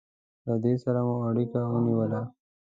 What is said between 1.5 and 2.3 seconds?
ونیوله.